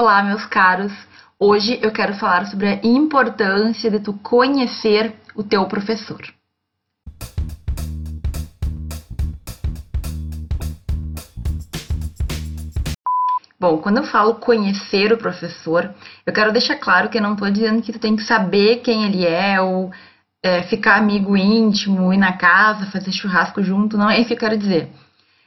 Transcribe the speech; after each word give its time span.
Olá, 0.00 0.22
meus 0.22 0.46
caros. 0.46 0.92
Hoje 1.40 1.76
eu 1.82 1.90
quero 1.90 2.14
falar 2.14 2.46
sobre 2.46 2.68
a 2.68 2.80
importância 2.84 3.90
de 3.90 3.98
tu 3.98 4.12
conhecer 4.12 5.12
o 5.34 5.42
teu 5.42 5.66
professor. 5.66 6.20
Bom, 13.58 13.78
quando 13.78 13.96
eu 13.96 14.04
falo 14.04 14.36
conhecer 14.36 15.12
o 15.12 15.18
professor, 15.18 15.92
eu 16.24 16.32
quero 16.32 16.52
deixar 16.52 16.76
claro 16.76 17.08
que 17.08 17.18
eu 17.18 17.22
não 17.22 17.32
estou 17.32 17.50
dizendo 17.50 17.82
que 17.82 17.92
tu 17.92 17.98
tem 17.98 18.14
que 18.14 18.22
saber 18.22 18.76
quem 18.82 19.02
ele 19.02 19.26
é 19.26 19.60
ou 19.60 19.90
é, 20.40 20.62
ficar 20.62 20.94
amigo 20.94 21.36
íntimo, 21.36 22.12
ir 22.12 22.18
na 22.18 22.34
casa, 22.34 22.86
fazer 22.92 23.10
churrasco 23.10 23.64
junto, 23.64 23.98
não 23.98 24.08
é 24.08 24.20
isso 24.20 24.28
que 24.28 24.34
eu 24.34 24.38
quero 24.38 24.56
dizer. 24.56 24.92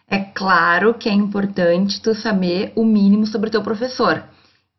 É 0.09 0.19
claro 0.19 0.93
que 0.95 1.07
é 1.07 1.13
importante 1.13 2.01
tu 2.01 2.13
saber 2.13 2.73
o 2.75 2.83
mínimo 2.83 3.25
sobre 3.25 3.47
o 3.47 3.51
teu 3.51 3.63
professor. 3.63 4.21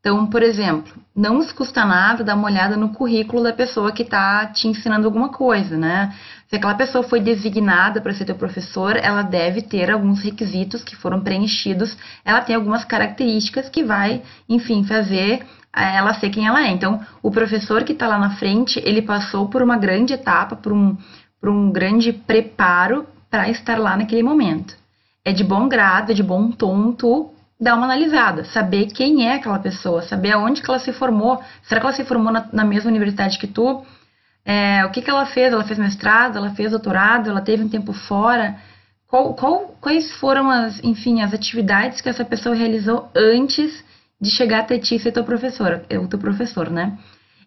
Então, 0.03 0.27
por 0.27 0.43
exemplo, 0.43 0.93
não 1.15 1.35
nos 1.35 1.53
custa 1.53 1.85
nada 1.85 2.25
dar 2.25 2.35
uma 2.35 2.49
olhada 2.49 2.77
no 2.77 2.89
currículo 2.89 3.41
da 3.41 3.53
pessoa 3.53 3.93
que 3.93 4.03
está 4.03 4.45
te 4.47 4.67
ensinando 4.67 5.07
alguma 5.07 5.29
coisa, 5.29 5.79
né? 5.79 6.13
Se 6.49 6.57
aquela 6.57 6.75
pessoa 6.75 7.05
foi 7.05 7.21
designada 7.21 8.01
para 8.01 8.13
ser 8.13 8.25
teu 8.25 8.35
professor, 8.35 8.97
ela 8.97 9.23
deve 9.23 9.63
ter 9.63 9.93
alguns 9.93 10.21
requisitos 10.21 10.83
que 10.83 10.97
foram 10.97 11.21
preenchidos, 11.21 11.97
ela 12.25 12.41
tem 12.41 12.57
algumas 12.57 12.85
características 12.85 13.69
que 13.69 13.85
vai, 13.85 14.23
enfim, 14.49 14.83
fazer 14.83 15.47
eh, 15.73 15.97
ela 15.97 16.15
ser 16.15 16.31
quem 16.31 16.49
ela 16.49 16.67
é. 16.67 16.71
Então, 16.73 17.01
o 17.23 17.31
professor 17.31 17.85
que 17.85 17.93
está 17.93 18.09
lá 18.09 18.19
na 18.19 18.31
frente, 18.31 18.83
ele 18.85 19.03
passou 19.03 19.49
por 19.49 19.63
uma 19.63 19.77
grande 19.77 20.15
etapa, 20.15 20.57
por 20.57 20.73
um, 20.73 20.97
por 21.41 21.49
um 21.49 21.71
grande 21.71 22.13
preparo 22.13 23.07
para 23.31 23.49
estar 23.49 23.79
lá 23.79 23.97
naquele 23.97 24.25
momento. 24.25 24.75
É 25.25 25.33
de 25.33 25.45
bom 25.45 25.69
grado, 25.69 26.11
é 26.11 26.15
de 26.15 26.25
bom 26.25 26.51
tom 26.51 26.91
tu 26.91 27.33
dar 27.63 27.77
uma 27.77 27.85
analisada, 27.85 28.43
saber 28.45 28.87
quem 28.87 29.29
é 29.29 29.37
aquela 29.37 29.61
pessoa, 29.61 30.03
saber 30.03 30.33
aonde 30.33 30.61
que 30.61 30.69
ela 30.69 30.81
se 30.81 30.93
formou, 30.93 31.41
será 31.63 31.81
que 31.81 31.87
ela 31.87 31.95
se 31.95 32.05
formou 32.05 32.33
na, 32.33 32.49
na 32.53 32.65
mesma 32.65 32.91
universidade 32.91 33.39
que 33.39 33.47
tu? 33.47 33.85
É, 34.45 34.85
o 34.85 34.91
que, 34.91 35.01
que 35.01 35.09
ela 35.09 35.25
fez? 35.27 35.53
Ela 35.53 35.63
fez 35.63 35.79
mestrado, 35.79 36.37
ela 36.39 36.51
fez 36.51 36.73
doutorado, 36.73 37.31
ela 37.31 37.41
teve 37.41 37.63
um 37.63 37.69
tempo 37.69 37.93
fora? 37.93 38.57
Qual, 39.07 39.35
qual, 39.35 39.77
quais 39.81 40.11
foram 40.17 40.51
as, 40.51 40.83
enfim, 40.83 41.23
as 41.23 41.33
atividades 41.33 42.01
que 42.01 42.09
essa 42.09 42.25
pessoa 42.25 42.53
realizou 42.53 43.09
antes 43.15 43.85
de 44.21 44.31
chegar 44.31 44.61
até 44.61 44.77
ti 44.77 44.99
ser 44.99 45.13
teu 45.13 45.23
professor, 45.23 45.85
o 46.03 46.09
teu 46.09 46.19
professor, 46.19 46.69
né? 46.69 46.99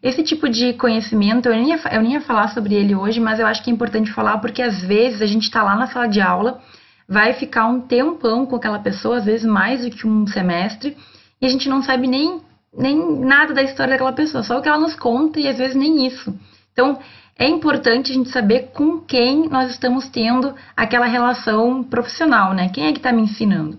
Esse 0.02 0.23
tipo 0.23 0.47
de 0.47 0.73
conhecimento, 0.73 1.50
eu 1.50 1.56
nem, 1.56 1.70
ia, 1.72 1.80
eu 1.92 2.02
nem 2.02 2.14
ia 2.14 2.22
falar 2.22 2.47
sobre 2.50 2.73
ele 2.73 2.95
hoje, 2.95 3.20
mas 3.20 3.40
eu 3.40 3.47
acho 3.47 3.62
que 3.62 3.70
é 3.70 3.73
importante 3.73 4.14
falar 4.14 4.38
porque 4.38 4.62
às 4.62 4.81
vezes 4.81 5.22
a 5.22 5.25
gente 5.25 5.44
está 5.44 5.62
lá 5.62 5.75
na 5.75 5.88
sala 5.88 6.08
de 6.08 6.22
aula 6.22 6.62
vai 7.08 7.34
ficar 7.34 7.67
um 7.67 7.81
tempão 7.81 8.45
com 8.45 8.56
aquela 8.56 8.80
pessoa, 8.80 9.17
às 9.17 9.25
vezes 9.25 9.45
mais 9.45 9.84
do 9.84 9.92
que 9.92 10.08
um 10.08 10.25
semestre, 10.28 10.98
e 11.42 11.45
a 11.45 11.50
gente 11.50 11.70
não 11.70 11.81
sabe 11.81 12.08
nem, 12.08 12.42
nem 12.75 13.20
nada 13.20 13.53
da 13.53 13.64
história 13.64 13.92
daquela 13.92 14.14
pessoa, 14.14 14.44
só 14.44 14.58
o 14.58 14.62
que 14.62 14.67
ela 14.67 14.80
nos 14.80 14.95
conta 14.95 15.39
e 15.39 15.47
às 15.47 15.58
vezes 15.58 15.75
nem 15.75 16.06
isso. 16.06 16.34
Então, 16.73 17.00
é 17.38 17.47
importante 17.47 18.12
a 18.12 18.16
gente 18.16 18.30
saber 18.30 18.72
com 18.73 19.00
quem 19.02 19.50
nós 19.50 19.70
estamos 19.70 20.08
tendo 20.08 20.56
aquela 20.75 21.06
relação 21.06 21.84
profissional, 21.84 22.53
né? 22.53 22.70
Quem 22.70 22.88
é 22.88 22.92
que 22.92 23.00
está 23.00 23.12
me 23.12 23.23
ensinando? 23.23 23.78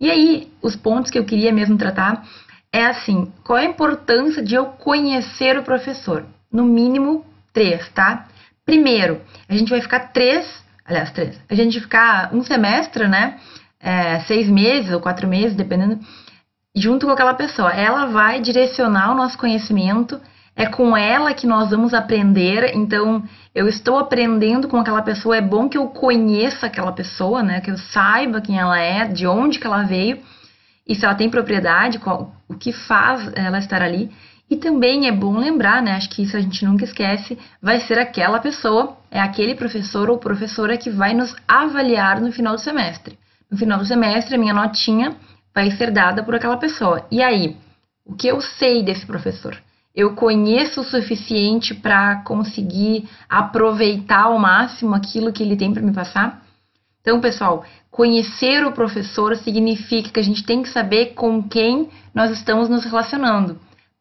E 0.00 0.10
aí, 0.10 0.48
os 0.60 0.76
pontos 0.76 1.10
que 1.10 1.18
eu 1.18 1.24
queria 1.24 1.52
mesmo 1.52 1.78
tratar 1.78 2.26
é 2.72 2.84
assim: 2.84 3.32
qual 3.44 3.58
é 3.58 3.62
a 3.62 3.70
importância 3.70 4.42
de 4.42 4.54
eu 4.56 4.66
conhecer 4.66 5.56
o 5.56 5.62
professor? 5.62 6.26
No 6.52 6.64
mínimo, 6.64 7.24
três, 7.52 7.88
tá? 7.90 8.26
Primeiro, 8.64 9.20
a 9.48 9.54
gente 9.54 9.70
vai 9.70 9.80
ficar 9.80 10.12
três 10.12 10.65
aliás, 10.86 11.10
três, 11.10 11.40
a 11.48 11.54
gente 11.54 11.80
ficar 11.80 12.34
um 12.34 12.42
semestre, 12.42 13.08
né? 13.08 13.38
É, 13.80 14.20
seis 14.20 14.48
meses 14.48 14.92
ou 14.92 15.00
quatro 15.00 15.28
meses, 15.28 15.56
dependendo, 15.56 16.00
junto 16.74 17.06
com 17.06 17.12
aquela 17.12 17.34
pessoa. 17.34 17.72
Ela 17.72 18.06
vai 18.06 18.40
direcionar 18.40 19.12
o 19.12 19.14
nosso 19.14 19.36
conhecimento, 19.38 20.20
é 20.54 20.66
com 20.66 20.96
ela 20.96 21.34
que 21.34 21.46
nós 21.46 21.70
vamos 21.70 21.92
aprender. 21.92 22.74
Então, 22.74 23.22
eu 23.54 23.68
estou 23.68 23.98
aprendendo 23.98 24.68
com 24.68 24.78
aquela 24.78 25.02
pessoa, 25.02 25.36
é 25.36 25.40
bom 25.40 25.68
que 25.68 25.76
eu 25.76 25.88
conheça 25.88 26.66
aquela 26.66 26.92
pessoa, 26.92 27.42
né? 27.42 27.60
Que 27.60 27.70
eu 27.70 27.78
saiba 27.78 28.40
quem 28.40 28.58
ela 28.58 28.78
é, 28.78 29.04
de 29.06 29.26
onde 29.26 29.58
que 29.58 29.66
ela 29.66 29.82
veio 29.82 30.18
e 30.86 30.94
se 30.94 31.04
ela 31.04 31.14
tem 31.14 31.28
propriedade, 31.28 31.98
qual, 31.98 32.32
o 32.48 32.54
que 32.54 32.72
faz 32.72 33.30
ela 33.34 33.58
estar 33.58 33.82
ali. 33.82 34.10
E 34.48 34.56
também 34.56 35.08
é 35.08 35.12
bom 35.12 35.36
lembrar, 35.36 35.82
né? 35.82 35.92
Acho 35.92 36.08
que 36.08 36.22
isso 36.22 36.36
a 36.36 36.40
gente 36.40 36.64
nunca 36.64 36.84
esquece, 36.84 37.36
vai 37.60 37.80
ser 37.80 37.98
aquela 37.98 38.38
pessoa, 38.38 38.96
é 39.10 39.20
aquele 39.20 39.56
professor 39.56 40.08
ou 40.08 40.18
professora 40.18 40.76
que 40.76 40.88
vai 40.88 41.14
nos 41.14 41.34
avaliar 41.48 42.20
no 42.20 42.30
final 42.30 42.54
do 42.54 42.60
semestre. 42.60 43.18
No 43.50 43.58
final 43.58 43.78
do 43.78 43.84
semestre, 43.84 44.36
a 44.36 44.38
minha 44.38 44.54
notinha 44.54 45.16
vai 45.52 45.70
ser 45.72 45.90
dada 45.90 46.22
por 46.22 46.34
aquela 46.34 46.56
pessoa. 46.58 47.04
E 47.10 47.20
aí, 47.22 47.56
o 48.04 48.14
que 48.14 48.28
eu 48.28 48.40
sei 48.40 48.84
desse 48.84 49.04
professor? 49.04 49.56
Eu 49.92 50.14
conheço 50.14 50.82
o 50.82 50.84
suficiente 50.84 51.74
para 51.74 52.22
conseguir 52.22 53.08
aproveitar 53.28 54.24
ao 54.24 54.38
máximo 54.38 54.94
aquilo 54.94 55.32
que 55.32 55.42
ele 55.42 55.56
tem 55.56 55.72
para 55.72 55.82
me 55.82 55.92
passar? 55.92 56.44
Então, 57.00 57.20
pessoal, 57.20 57.64
conhecer 57.90 58.64
o 58.64 58.72
professor 58.72 59.34
significa 59.36 60.10
que 60.10 60.20
a 60.20 60.22
gente 60.22 60.44
tem 60.44 60.62
que 60.62 60.68
saber 60.68 61.14
com 61.14 61.42
quem 61.42 61.88
nós 62.14 62.30
estamos 62.30 62.68
nos 62.68 62.84
relacionando 62.84 63.58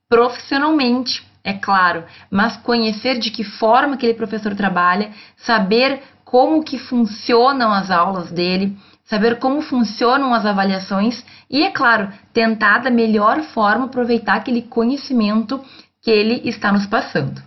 profissionalmente, 0.09 1.25
é 1.43 1.53
claro, 1.53 2.03
mas 2.29 2.57
conhecer 2.57 3.19
de 3.19 3.29
que 3.29 3.43
forma 3.43 3.95
aquele 3.95 4.13
professor 4.13 4.55
trabalha, 4.55 5.11
saber 5.37 6.01
como 6.23 6.63
que 6.63 6.79
funcionam 6.79 7.71
as 7.71 7.91
aulas 7.91 8.31
dele, 8.31 8.75
saber 9.03 9.37
como 9.37 9.61
funcionam 9.61 10.33
as 10.33 10.45
avaliações 10.45 11.23
e, 11.49 11.63
é 11.63 11.69
claro, 11.69 12.11
tentar 12.33 12.79
da 12.79 12.89
melhor 12.89 13.41
forma 13.43 13.85
aproveitar 13.85 14.37
aquele 14.37 14.63
conhecimento 14.63 15.63
que 16.01 16.09
ele 16.09 16.41
está 16.49 16.71
nos 16.71 16.87
passando. 16.87 17.41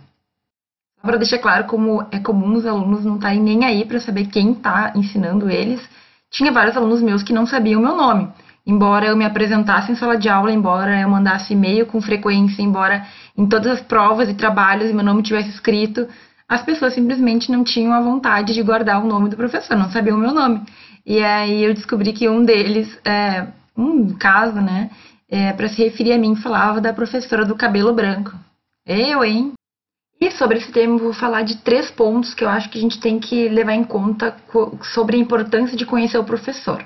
Para 1.01 1.17
deixar 1.17 1.39
claro 1.39 1.65
como 1.65 2.05
é 2.11 2.19
comum 2.19 2.55
os 2.55 2.65
alunos 2.65 3.05
não 3.05 3.15
estarem 3.15 3.41
nem 3.41 3.65
aí 3.65 3.85
para 3.85 3.99
saber 3.99 4.27
quem 4.27 4.51
está 4.51 4.93
ensinando 4.95 5.49
eles, 5.49 5.81
tinha 6.29 6.51
vários 6.51 6.75
alunos 6.75 7.01
meus 7.01 7.23
que 7.23 7.33
não 7.33 7.45
sabiam 7.45 7.81
meu 7.81 7.95
nome 7.95 8.31
embora 8.65 9.07
eu 9.07 9.15
me 9.15 9.25
apresentasse 9.25 9.91
em 9.91 9.95
sala 9.95 10.17
de 10.17 10.29
aula, 10.29 10.51
embora 10.51 10.99
eu 10.99 11.09
mandasse 11.09 11.53
e-mail 11.53 11.85
com 11.85 12.01
frequência, 12.01 12.61
embora 12.61 13.05
em 13.37 13.47
todas 13.47 13.79
as 13.79 13.81
provas 13.81 14.29
e 14.29 14.33
trabalhos 14.33 14.91
meu 14.91 15.03
nome 15.03 15.23
tivesse 15.23 15.49
escrito, 15.49 16.07
as 16.47 16.63
pessoas 16.63 16.93
simplesmente 16.93 17.51
não 17.51 17.63
tinham 17.63 17.93
a 17.93 18.01
vontade 18.01 18.53
de 18.53 18.63
guardar 18.63 19.03
o 19.03 19.07
nome 19.07 19.29
do 19.29 19.37
professor, 19.37 19.77
não 19.77 19.91
sabiam 19.91 20.17
o 20.17 20.19
meu 20.19 20.33
nome. 20.33 20.63
E 21.05 21.23
aí 21.23 21.63
eu 21.63 21.73
descobri 21.73 22.11
que 22.11 22.27
um 22.27 22.43
deles, 22.43 22.99
é, 23.05 23.47
um 23.77 24.13
caso, 24.15 24.59
né, 24.59 24.89
é, 25.29 25.53
para 25.53 25.69
se 25.69 25.83
referir 25.83 26.13
a 26.13 26.17
mim, 26.17 26.35
falava 26.35 26.81
da 26.81 26.91
professora 26.91 27.45
do 27.45 27.55
cabelo 27.55 27.93
branco. 27.93 28.33
Eu, 28.85 29.23
hein? 29.23 29.53
E 30.19 30.31
sobre 30.31 30.57
esse 30.57 30.71
tema, 30.71 30.95
eu 30.95 31.03
vou 31.03 31.13
falar 31.13 31.43
de 31.43 31.57
três 31.57 31.89
pontos 31.91 32.33
que 32.33 32.43
eu 32.43 32.49
acho 32.49 32.69
que 32.69 32.77
a 32.77 32.81
gente 32.81 32.99
tem 32.99 33.19
que 33.19 33.47
levar 33.47 33.73
em 33.73 33.83
conta 33.83 34.35
sobre 34.93 35.15
a 35.15 35.19
importância 35.19 35.77
de 35.77 35.85
conhecer 35.85 36.17
o 36.17 36.23
professor. 36.23 36.83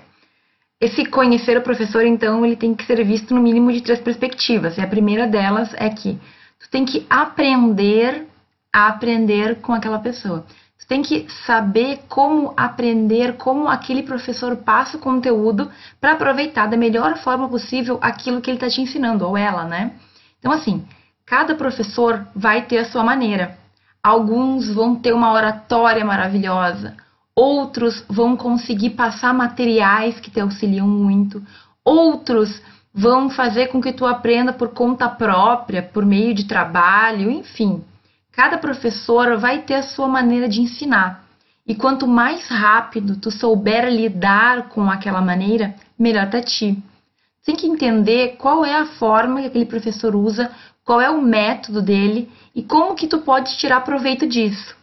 Esse 0.83 1.05
conhecer 1.05 1.57
o 1.57 1.61
professor, 1.61 2.05
então, 2.05 2.45
ele 2.45 2.57
tem 2.57 2.75
que 2.75 2.85
ser 2.85 3.01
visto 3.05 3.33
no 3.33 3.39
mínimo 3.39 3.71
de 3.71 3.81
três 3.81 4.01
perspectivas. 4.01 4.77
E 4.77 4.81
a 4.81 4.87
primeira 4.87 5.25
delas 5.25 5.73
é 5.75 5.89
que 5.89 6.19
tu 6.59 6.69
tem 6.69 6.83
que 6.83 7.07
aprender 7.09 8.27
a 8.73 8.89
aprender 8.89 9.61
com 9.61 9.71
aquela 9.71 9.99
pessoa. 9.99 10.45
Tu 10.77 10.85
tem 10.85 11.01
que 11.01 11.25
saber 11.45 12.01
como 12.09 12.53
aprender, 12.57 13.37
como 13.37 13.69
aquele 13.69 14.03
professor 14.03 14.57
passa 14.57 14.97
o 14.97 14.99
conteúdo 14.99 15.71
para 16.01 16.11
aproveitar 16.11 16.67
da 16.67 16.75
melhor 16.75 17.17
forma 17.19 17.47
possível 17.47 17.97
aquilo 18.01 18.41
que 18.41 18.49
ele 18.49 18.57
está 18.57 18.67
te 18.67 18.81
ensinando, 18.81 19.25
ou 19.25 19.37
ela, 19.37 19.63
né? 19.63 19.93
Então, 20.39 20.51
assim, 20.51 20.85
cada 21.25 21.55
professor 21.55 22.27
vai 22.35 22.63
ter 22.63 22.79
a 22.79 22.85
sua 22.91 23.05
maneira. 23.05 23.57
Alguns 24.03 24.69
vão 24.69 24.97
ter 24.97 25.13
uma 25.13 25.31
oratória 25.31 26.03
maravilhosa, 26.03 26.97
outros 27.35 28.03
vão 28.07 28.35
conseguir 28.35 28.91
passar 28.91 29.33
materiais 29.33 30.19
que 30.19 30.29
te 30.29 30.39
auxiliam 30.39 30.87
muito, 30.87 31.41
outros 31.83 32.61
vão 32.93 33.29
fazer 33.29 33.67
com 33.67 33.81
que 33.81 33.91
tu 33.91 34.05
aprenda 34.05 34.53
por 34.53 34.69
conta 34.69 35.09
própria, 35.09 35.81
por 35.81 36.05
meio 36.05 36.33
de 36.33 36.45
trabalho, 36.45 37.31
enfim. 37.31 37.83
Cada 38.31 38.57
professor 38.57 39.37
vai 39.37 39.61
ter 39.61 39.75
a 39.75 39.83
sua 39.83 40.07
maneira 40.07 40.47
de 40.47 40.61
ensinar. 40.61 41.23
E 41.65 41.73
quanto 41.73 42.07
mais 42.07 42.47
rápido 42.47 43.15
tu 43.15 43.31
souber 43.31 43.89
lidar 43.89 44.69
com 44.69 44.89
aquela 44.89 45.21
maneira, 45.21 45.73
melhor 45.97 46.29
para 46.29 46.41
ti. 46.41 46.77
Tem 47.45 47.55
que 47.55 47.67
entender 47.67 48.35
qual 48.37 48.65
é 48.65 48.75
a 48.75 48.85
forma 48.85 49.41
que 49.41 49.47
aquele 49.47 49.65
professor 49.65 50.15
usa, 50.15 50.51
qual 50.83 51.01
é 51.01 51.09
o 51.09 51.21
método 51.21 51.81
dele 51.81 52.29
e 52.53 52.61
como 52.61 52.95
que 52.95 53.07
tu 53.07 53.19
pode 53.19 53.57
tirar 53.57 53.81
proveito 53.81 54.27
disso. 54.27 54.75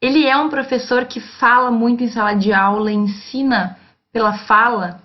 Ele 0.00 0.26
é 0.26 0.36
um 0.36 0.48
professor 0.48 1.06
que 1.06 1.20
fala 1.20 1.70
muito 1.70 2.04
em 2.04 2.08
sala 2.08 2.34
de 2.34 2.52
aula, 2.52 2.92
ensina 2.92 3.76
pela 4.12 4.38
fala, 4.38 5.00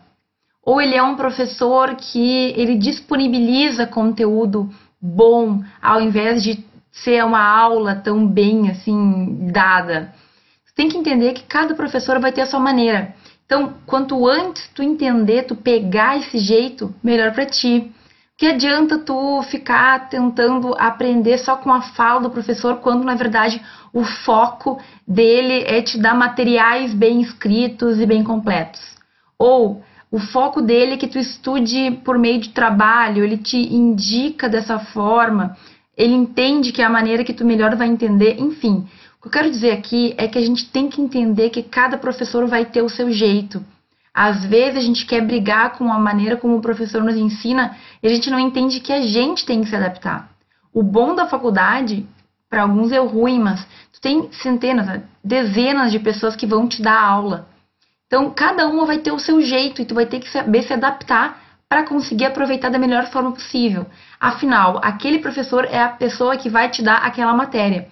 ou 0.64 0.82
ele 0.82 0.96
é 0.96 1.02
um 1.02 1.16
professor 1.16 1.96
que 1.96 2.54
ele 2.56 2.76
disponibiliza 2.76 3.88
conteúdo 3.88 4.70
bom 5.02 5.64
ao 5.82 6.00
invés 6.00 6.44
de 6.44 6.64
ser 6.92 7.24
uma 7.26 7.44
aula 7.44 7.96
tão 7.96 8.28
bem 8.28 8.70
assim 8.70 9.50
dada. 9.52 10.14
Você 10.64 10.76
tem 10.76 10.90
que 10.90 10.98
entender 10.98 11.34
que 11.34 11.44
cada 11.44 11.74
professor 11.74 12.20
vai 12.20 12.32
ter 12.32 12.42
a 12.42 12.46
sua 12.46 12.60
maneira. 12.60 13.16
Então, 13.46 13.74
quanto 13.86 14.28
antes 14.28 14.70
tu 14.74 14.84
entender, 14.84 15.44
tu 15.44 15.56
pegar 15.56 16.18
esse 16.18 16.38
jeito, 16.38 16.94
melhor 17.04 17.34
para 17.34 17.46
ti. 17.46 17.92
Que 18.42 18.48
adianta 18.48 18.98
tu 18.98 19.44
ficar 19.44 20.10
tentando 20.10 20.74
aprender 20.80 21.38
só 21.38 21.58
com 21.58 21.72
a 21.72 21.80
fala 21.80 22.22
do 22.22 22.32
professor, 22.32 22.78
quando 22.78 23.04
na 23.04 23.14
verdade 23.14 23.62
o 23.94 24.04
foco 24.04 24.82
dele 25.08 25.64
é 25.68 25.80
te 25.84 26.00
dar 26.00 26.16
materiais 26.16 26.92
bem 26.92 27.22
escritos 27.22 28.00
e 28.00 28.06
bem 28.08 28.24
completos? 28.24 28.82
Ou 29.38 29.84
o 30.12 30.18
foco 30.18 30.60
dele 30.60 30.94
é 30.94 30.98
que 30.98 31.08
tu 31.08 31.20
estude 31.20 31.92
por 32.04 32.18
meio 32.18 32.40
de 32.40 32.50
trabalho, 32.50 33.24
ele 33.24 33.38
te 33.38 33.58
indica 33.58 34.50
dessa 34.50 34.80
forma, 34.80 35.56
ele 35.96 36.16
entende 36.16 36.72
que 36.72 36.82
é 36.82 36.86
a 36.86 36.90
maneira 36.90 37.24
que 37.24 37.34
tu 37.34 37.46
melhor 37.46 37.76
vai 37.76 37.90
entender, 37.90 38.40
enfim. 38.40 38.88
O 39.20 39.22
que 39.22 39.28
eu 39.28 39.32
quero 39.34 39.52
dizer 39.52 39.70
aqui 39.70 40.16
é 40.18 40.28
que 40.28 40.40
a 40.40 40.42
gente 40.42 40.68
tem 40.68 40.90
que 40.90 41.00
entender 41.00 41.52
que 41.52 41.62
cada 41.62 41.96
professor 41.96 42.48
vai 42.48 42.66
ter 42.66 42.82
o 42.82 42.90
seu 42.90 43.12
jeito. 43.12 43.64
Às 44.14 44.44
vezes 44.46 44.78
a 44.78 44.82
gente 44.82 45.06
quer 45.06 45.22
brigar 45.22 45.78
com 45.78 45.92
a 45.92 45.98
maneira 45.98 46.36
como 46.36 46.58
o 46.58 46.62
professor 46.62 47.02
nos 47.04 47.16
ensina 47.16 47.78
e 48.04 48.08
a 48.08 48.10
gente 48.10 48.30
não 48.30 48.40
entende 48.40 48.80
que 48.80 48.92
a 48.92 49.02
gente 49.02 49.46
tem 49.46 49.62
que 49.62 49.70
se 49.70 49.76
adaptar. 49.76 50.30
O 50.74 50.84
bom 50.84 51.16
da 51.16 51.26
faculdade, 51.26 52.06
para 52.50 52.64
alguns 52.64 52.92
é 52.92 53.00
ruim, 53.00 53.40
mas 53.40 53.66
tu 53.94 54.02
tem 54.02 54.30
centenas, 54.34 55.02
dezenas 55.24 55.92
de 55.92 56.00
pessoas 56.00 56.36
que 56.36 56.46
vão 56.46 56.68
te 56.68 56.82
dar 56.82 57.02
aula. 57.02 57.48
Então, 58.08 58.30
cada 58.30 58.68
uma 58.68 58.86
vai 58.86 59.00
ter 59.00 59.12
o 59.12 59.20
seu 59.20 59.42
jeito 59.42 59.82
e 59.82 59.86
tu 59.86 59.96
vai 59.96 60.06
ter 60.06 60.20
que 60.20 60.30
saber 60.30 60.64
se 60.64 60.74
adaptar 60.74 61.42
para 61.70 61.84
conseguir 61.84 62.26
aproveitar 62.26 62.70
da 62.70 62.78
melhor 62.78 63.06
forma 63.06 63.32
possível. 63.32 63.86
Afinal, 64.20 64.82
aquele 64.84 65.20
professor 65.20 65.64
é 65.64 65.82
a 65.82 65.88
pessoa 65.88 66.36
que 66.36 66.50
vai 66.50 66.70
te 66.70 66.84
dar 66.84 66.98
aquela 66.98 67.34
matéria. 67.34 67.88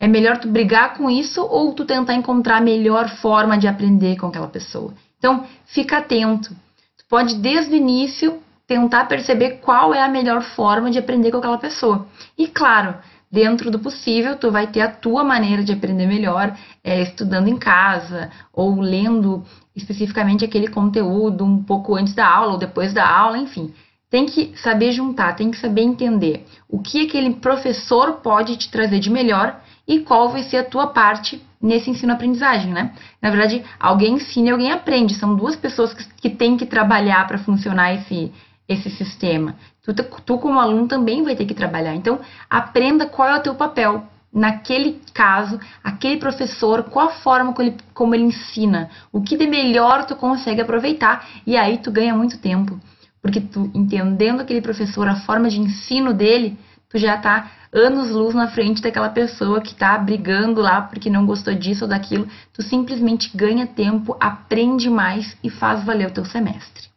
É 0.00 0.08
melhor 0.08 0.38
tu 0.38 0.48
brigar 0.48 0.94
com 0.94 1.08
isso 1.08 1.40
ou 1.40 1.72
tu 1.72 1.84
tentar 1.84 2.14
encontrar 2.14 2.56
a 2.56 2.60
melhor 2.60 3.08
forma 3.08 3.56
de 3.56 3.68
aprender 3.68 4.16
com 4.16 4.26
aquela 4.26 4.48
pessoa. 4.48 4.92
Então, 5.22 5.46
fica 5.66 5.98
atento. 5.98 6.50
Tu 6.98 7.04
pode 7.08 7.36
desde 7.36 7.72
o 7.72 7.76
início 7.76 8.42
tentar 8.66 9.04
perceber 9.04 9.60
qual 9.60 9.94
é 9.94 10.02
a 10.02 10.08
melhor 10.08 10.42
forma 10.42 10.90
de 10.90 10.98
aprender 10.98 11.30
com 11.30 11.36
aquela 11.36 11.58
pessoa. 11.58 12.08
E 12.36 12.48
claro, 12.48 12.96
dentro 13.30 13.70
do 13.70 13.78
possível, 13.78 14.36
tu 14.36 14.50
vai 14.50 14.66
ter 14.66 14.80
a 14.80 14.90
tua 14.90 15.22
maneira 15.22 15.62
de 15.62 15.72
aprender 15.72 16.08
melhor, 16.08 16.58
é, 16.82 17.02
estudando 17.02 17.46
em 17.46 17.56
casa 17.56 18.30
ou 18.52 18.80
lendo 18.80 19.44
especificamente 19.76 20.44
aquele 20.44 20.66
conteúdo 20.66 21.44
um 21.44 21.62
pouco 21.62 21.94
antes 21.94 22.14
da 22.14 22.26
aula 22.26 22.54
ou 22.54 22.58
depois 22.58 22.92
da 22.92 23.08
aula, 23.08 23.38
enfim. 23.38 23.72
Tem 24.10 24.26
que 24.26 24.52
saber 24.56 24.90
juntar, 24.90 25.36
tem 25.36 25.52
que 25.52 25.56
saber 25.56 25.82
entender 25.82 26.44
o 26.68 26.80
que 26.80 27.06
aquele 27.06 27.34
professor 27.34 28.14
pode 28.14 28.56
te 28.56 28.68
trazer 28.72 28.98
de 28.98 29.08
melhor 29.08 29.60
e 29.86 30.00
qual 30.00 30.30
vai 30.30 30.42
ser 30.42 30.56
a 30.56 30.64
tua 30.64 30.88
parte 30.88 31.40
nesse 31.62 31.88
ensino-aprendizagem, 31.88 32.72
né? 32.72 32.92
Na 33.20 33.30
verdade, 33.30 33.64
alguém 33.78 34.14
ensina 34.14 34.48
e 34.48 34.50
alguém 34.50 34.72
aprende. 34.72 35.14
São 35.14 35.36
duas 35.36 35.54
pessoas 35.54 35.94
que, 35.94 36.04
que 36.14 36.30
têm 36.30 36.56
que 36.56 36.66
trabalhar 36.66 37.26
para 37.28 37.38
funcionar 37.38 37.94
esse, 37.94 38.32
esse 38.68 38.90
sistema. 38.90 39.54
Tu, 39.82 39.94
tu, 39.94 40.38
como 40.38 40.58
aluno, 40.58 40.88
também 40.88 41.22
vai 41.22 41.36
ter 41.36 41.46
que 41.46 41.54
trabalhar. 41.54 41.94
Então, 41.94 42.20
aprenda 42.50 43.06
qual 43.06 43.28
é 43.28 43.38
o 43.38 43.42
teu 43.42 43.54
papel. 43.54 44.04
Naquele 44.32 44.98
caso, 45.12 45.60
aquele 45.84 46.16
professor, 46.16 46.84
qual 46.84 47.08
a 47.08 47.12
forma 47.12 47.52
como 47.52 47.68
ele, 47.68 47.76
como 47.92 48.14
ele 48.14 48.24
ensina, 48.24 48.88
o 49.12 49.20
que 49.20 49.36
de 49.36 49.46
melhor 49.46 50.06
tu 50.06 50.16
consegue 50.16 50.62
aproveitar, 50.62 51.28
e 51.46 51.54
aí 51.54 51.78
tu 51.78 51.92
ganha 51.92 52.14
muito 52.14 52.38
tempo. 52.38 52.80
Porque 53.20 53.40
tu, 53.40 53.70
entendendo 53.74 54.40
aquele 54.40 54.62
professor, 54.62 55.06
a 55.06 55.16
forma 55.16 55.48
de 55.48 55.60
ensino 55.60 56.14
dele, 56.14 56.58
tu 56.88 56.98
já 56.98 57.18
tá 57.18 57.50
anos 57.72 58.10
luz 58.10 58.34
na 58.34 58.48
frente 58.48 58.82
daquela 58.82 59.08
pessoa 59.08 59.60
que 59.60 59.74
tá 59.74 59.96
brigando 59.96 60.60
lá 60.60 60.82
porque 60.82 61.08
não 61.08 61.24
gostou 61.24 61.54
disso 61.54 61.84
ou 61.84 61.88
daquilo. 61.88 62.28
Tu 62.52 62.62
simplesmente 62.62 63.34
ganha 63.34 63.66
tempo, 63.66 64.16
aprende 64.20 64.90
mais 64.90 65.36
e 65.42 65.48
faz 65.48 65.82
valer 65.84 66.08
o 66.08 66.12
teu 66.12 66.24
semestre. 66.24 66.92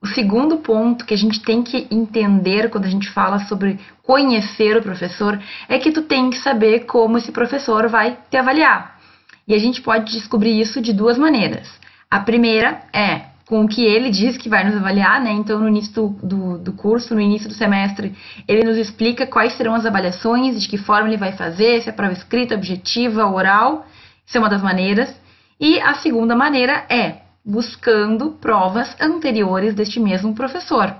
O 0.00 0.06
segundo 0.06 0.58
ponto 0.58 1.06
que 1.06 1.14
a 1.14 1.16
gente 1.16 1.40
tem 1.40 1.62
que 1.62 1.88
entender 1.90 2.68
quando 2.68 2.84
a 2.84 2.90
gente 2.90 3.10
fala 3.10 3.38
sobre 3.46 3.80
conhecer 4.02 4.76
o 4.76 4.82
professor 4.82 5.42
é 5.66 5.78
que 5.78 5.90
tu 5.90 6.02
tem 6.02 6.28
que 6.30 6.36
saber 6.36 6.80
como 6.80 7.16
esse 7.16 7.32
professor 7.32 7.88
vai 7.88 8.18
te 8.30 8.36
avaliar. 8.36 9.00
E 9.48 9.54
a 9.54 9.58
gente 9.58 9.80
pode 9.80 10.12
descobrir 10.12 10.60
isso 10.60 10.80
de 10.80 10.92
duas 10.92 11.18
maneiras. 11.18 11.68
A 12.10 12.20
primeira 12.20 12.82
é 12.92 13.33
com 13.46 13.64
o 13.64 13.68
que 13.68 13.84
ele 13.84 14.10
diz 14.10 14.36
que 14.38 14.48
vai 14.48 14.64
nos 14.64 14.76
avaliar, 14.76 15.20
né? 15.20 15.32
Então, 15.32 15.60
no 15.60 15.68
início 15.68 15.92
do, 15.92 16.08
do, 16.26 16.58
do, 16.58 16.72
curso, 16.72 17.14
no 17.14 17.20
início 17.20 17.48
do 17.48 17.54
semestre, 17.54 18.14
ele 18.48 18.64
nos 18.64 18.76
explica 18.76 19.26
quais 19.26 19.52
serão 19.54 19.74
as 19.74 19.84
avaliações, 19.84 20.60
de 20.60 20.68
que 20.68 20.78
forma 20.78 21.08
ele 21.08 21.18
vai 21.18 21.32
fazer, 21.32 21.82
se 21.82 21.88
é 21.88 21.92
prova 21.92 22.12
escrita, 22.12 22.54
objetiva, 22.54 23.26
oral. 23.26 23.86
Isso 24.26 24.36
é 24.36 24.40
uma 24.40 24.48
das 24.48 24.62
maneiras. 24.62 25.14
E 25.60 25.78
a 25.80 25.94
segunda 25.94 26.34
maneira 26.34 26.86
é 26.88 27.22
buscando 27.44 28.30
provas 28.40 28.96
anteriores 28.98 29.74
deste 29.74 30.00
mesmo 30.00 30.34
professor. 30.34 30.94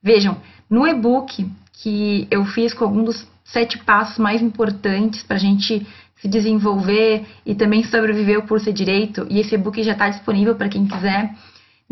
Vejam, 0.00 0.36
no 0.70 0.86
e-book 0.86 1.44
que 1.82 2.28
eu 2.30 2.44
fiz 2.44 2.72
com 2.72 2.84
alguns 2.84 3.04
dos 3.04 3.26
sete 3.44 3.78
passos 3.78 4.18
mais 4.18 4.40
importantes 4.40 5.22
para 5.24 5.36
a 5.36 5.40
gente 5.40 5.84
se 6.20 6.28
desenvolver 6.28 7.26
e 7.44 7.54
também 7.56 7.82
sobreviver 7.82 8.38
o 8.38 8.46
curso 8.46 8.66
de 8.66 8.72
Direito, 8.72 9.26
e 9.28 9.40
esse 9.40 9.56
e-book 9.56 9.82
já 9.82 9.92
está 9.92 10.08
disponível 10.08 10.54
para 10.54 10.68
quem 10.68 10.86
quiser 10.86 11.34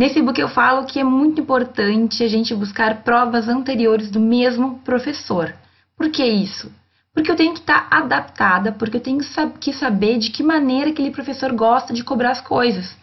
Nesse 0.00 0.18
e-book 0.18 0.40
eu 0.40 0.48
falo 0.48 0.86
que 0.86 0.98
é 0.98 1.04
muito 1.04 1.42
importante 1.42 2.24
a 2.24 2.26
gente 2.26 2.54
buscar 2.54 3.02
provas 3.02 3.46
anteriores 3.50 4.10
do 4.10 4.18
mesmo 4.18 4.78
professor. 4.78 5.54
Por 5.94 6.08
que 6.08 6.24
isso? 6.24 6.72
Porque 7.12 7.30
eu 7.30 7.36
tenho 7.36 7.52
que 7.52 7.60
estar 7.60 7.86
adaptada, 7.90 8.72
porque 8.72 8.96
eu 8.96 9.02
tenho 9.02 9.20
que 9.60 9.72
saber 9.74 10.16
de 10.16 10.30
que 10.30 10.42
maneira 10.42 10.88
aquele 10.88 11.10
professor 11.10 11.52
gosta 11.52 11.92
de 11.92 12.02
cobrar 12.02 12.30
as 12.30 12.40
coisas. 12.40 12.96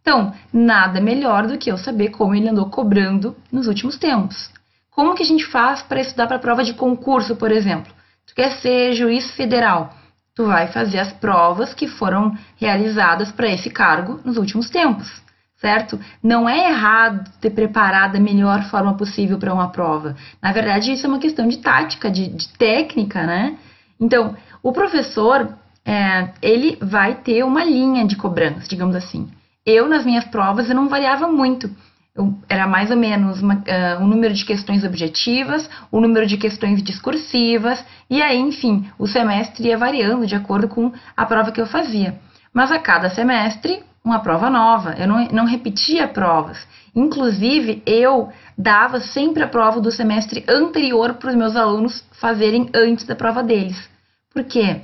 Então, 0.00 0.32
nada 0.52 1.00
melhor 1.00 1.48
do 1.48 1.58
que 1.58 1.72
eu 1.72 1.76
saber 1.76 2.10
como 2.10 2.36
ele 2.36 2.48
andou 2.48 2.70
cobrando 2.70 3.34
nos 3.50 3.66
últimos 3.66 3.98
tempos. 3.98 4.48
Como 4.92 5.16
que 5.16 5.24
a 5.24 5.26
gente 5.26 5.44
faz 5.44 5.82
para 5.82 6.00
estudar 6.00 6.28
para 6.28 6.38
prova 6.38 6.62
de 6.62 6.74
concurso, 6.74 7.34
por 7.34 7.50
exemplo? 7.50 7.92
Tu 8.28 8.32
quer 8.32 8.52
ser 8.60 8.92
juiz 8.92 9.28
federal? 9.32 9.92
Tu 10.36 10.46
vai 10.46 10.68
fazer 10.68 11.00
as 11.00 11.12
provas 11.14 11.74
que 11.74 11.88
foram 11.88 12.38
realizadas 12.54 13.32
para 13.32 13.50
esse 13.50 13.70
cargo 13.70 14.20
nos 14.24 14.36
últimos 14.36 14.70
tempos 14.70 15.23
certo? 15.64 15.98
Não 16.22 16.46
é 16.46 16.68
errado 16.68 17.30
ter 17.40 17.48
preparado 17.48 18.12
da 18.12 18.20
melhor 18.20 18.64
forma 18.64 18.92
possível 18.98 19.38
para 19.38 19.54
uma 19.54 19.70
prova. 19.70 20.14
Na 20.42 20.52
verdade, 20.52 20.92
isso 20.92 21.06
é 21.06 21.08
uma 21.08 21.18
questão 21.18 21.48
de 21.48 21.56
tática, 21.56 22.10
de, 22.10 22.28
de 22.28 22.48
técnica, 22.50 23.22
né? 23.22 23.56
Então, 23.98 24.36
o 24.62 24.72
professor, 24.72 25.48
é, 25.82 26.28
ele 26.42 26.76
vai 26.82 27.14
ter 27.14 27.42
uma 27.44 27.64
linha 27.64 28.06
de 28.06 28.14
cobrança, 28.14 28.68
digamos 28.68 28.94
assim. 28.94 29.30
Eu, 29.64 29.88
nas 29.88 30.04
minhas 30.04 30.26
provas, 30.26 30.68
eu 30.68 30.76
não 30.76 30.86
variava 30.86 31.26
muito. 31.28 31.70
Eu, 32.14 32.34
era 32.46 32.66
mais 32.66 32.90
ou 32.90 32.96
menos 32.98 33.40
uma, 33.40 33.54
uh, 33.54 34.02
um 34.02 34.06
número 34.06 34.34
de 34.34 34.44
questões 34.44 34.84
objetivas, 34.84 35.68
o 35.90 35.98
número 35.98 36.26
de 36.26 36.36
questões 36.36 36.82
discursivas, 36.82 37.82
e 38.10 38.20
aí, 38.20 38.38
enfim, 38.38 38.86
o 38.98 39.06
semestre 39.06 39.68
ia 39.68 39.78
variando 39.78 40.26
de 40.26 40.34
acordo 40.34 40.68
com 40.68 40.92
a 41.16 41.24
prova 41.24 41.50
que 41.50 41.60
eu 41.60 41.66
fazia. 41.66 42.20
Mas 42.52 42.70
a 42.70 42.78
cada 42.78 43.08
semestre, 43.08 43.82
uma 44.04 44.20
prova 44.20 44.50
nova, 44.50 44.94
eu 44.98 45.08
não, 45.08 45.24
não 45.28 45.44
repetia 45.46 46.06
provas. 46.06 46.58
Inclusive, 46.94 47.82
eu 47.86 48.30
dava 48.56 49.00
sempre 49.00 49.42
a 49.42 49.48
prova 49.48 49.80
do 49.80 49.90
semestre 49.90 50.44
anterior 50.46 51.14
para 51.14 51.30
os 51.30 51.34
meus 51.34 51.56
alunos 51.56 52.04
fazerem 52.12 52.68
antes 52.74 53.06
da 53.06 53.16
prova 53.16 53.42
deles. 53.42 53.88
Por 54.30 54.44
quê? 54.44 54.82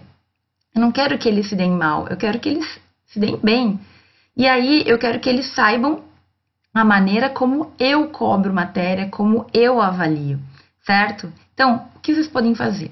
Eu 0.74 0.80
não 0.80 0.90
quero 0.90 1.18
que 1.18 1.28
eles 1.28 1.48
se 1.48 1.54
deem 1.54 1.72
mal, 1.72 2.08
eu 2.08 2.16
quero 2.16 2.38
que 2.40 2.48
eles 2.48 2.80
se 3.06 3.20
deem 3.20 3.38
bem. 3.42 3.78
E 4.36 4.46
aí 4.46 4.82
eu 4.86 4.98
quero 4.98 5.20
que 5.20 5.28
eles 5.28 5.52
saibam 5.54 6.02
a 6.72 6.84
maneira 6.84 7.28
como 7.28 7.72
eu 7.78 8.08
cobro 8.08 8.54
matéria, 8.54 9.08
como 9.08 9.46
eu 9.52 9.82
avalio, 9.82 10.38
certo? 10.86 11.30
Então, 11.52 11.88
o 11.94 12.00
que 12.00 12.14
vocês 12.14 12.28
podem 12.28 12.54
fazer? 12.54 12.90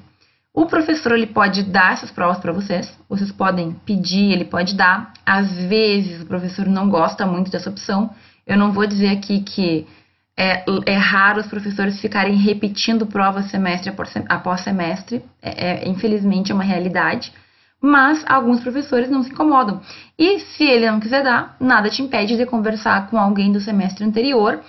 O 0.52 0.66
professor 0.66 1.12
ele 1.12 1.26
pode 1.26 1.62
dar 1.62 1.92
essas 1.92 2.10
provas 2.10 2.38
para 2.38 2.52
vocês, 2.52 2.92
vocês 3.08 3.30
podem 3.30 3.72
pedir, 3.84 4.32
ele 4.32 4.44
pode 4.44 4.74
dar. 4.74 5.12
Às 5.24 5.52
vezes 5.52 6.22
o 6.22 6.26
professor 6.26 6.66
não 6.66 6.88
gosta 6.88 7.26
muito 7.26 7.50
dessa 7.50 7.70
opção. 7.70 8.10
Eu 8.46 8.56
não 8.56 8.72
vou 8.72 8.86
dizer 8.86 9.10
aqui 9.10 9.40
que 9.40 9.86
é, 10.36 10.64
é 10.86 10.96
raro 10.96 11.40
os 11.40 11.46
professores 11.46 12.00
ficarem 12.00 12.36
repetindo 12.36 13.06
provas 13.06 13.50
semestre 13.50 13.92
após 14.28 14.60
semestre, 14.60 15.22
é, 15.42 15.84
é, 15.84 15.88
infelizmente 15.88 16.50
é 16.50 16.54
uma 16.54 16.64
realidade. 16.64 17.32
Mas 17.80 18.24
alguns 18.26 18.60
professores 18.60 19.08
não 19.08 19.22
se 19.22 19.30
incomodam. 19.30 19.80
E 20.18 20.40
se 20.40 20.64
ele 20.64 20.90
não 20.90 20.98
quiser 20.98 21.22
dar, 21.22 21.56
nada 21.60 21.90
te 21.90 22.02
impede 22.02 22.36
de 22.36 22.46
conversar 22.46 23.08
com 23.08 23.18
alguém 23.18 23.52
do 23.52 23.60
semestre 23.60 24.04
anterior 24.04 24.60